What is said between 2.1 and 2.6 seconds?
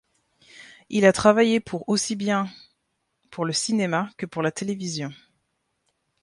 bien